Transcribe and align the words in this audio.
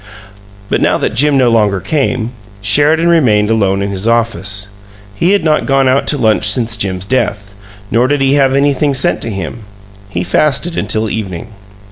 But 0.67 0.81
now 0.81 0.97
that 0.97 1.13
Jim 1.13 1.37
no 1.37 1.51
longer 1.51 1.79
came, 1.79 2.31
Sheridan 2.59 3.07
remained 3.07 3.51
alone 3.51 3.83
in 3.83 3.91
his 3.91 4.07
office; 4.07 4.69
he 5.13 5.29
had 5.29 5.43
not 5.43 5.67
gone 5.67 5.87
out 5.87 6.07
to 6.07 6.17
lunch 6.17 6.45
since 6.49 6.75
Jim's 6.75 7.05
death, 7.05 7.53
nor 7.91 8.07
did 8.07 8.19
he 8.19 8.33
have 8.33 8.55
anything 8.55 8.95
sent 8.95 9.21
to 9.21 9.29
him 9.29 9.63
he 10.09 10.23
fasted 10.23 10.75
until 10.75 11.07
evening. 11.07 11.53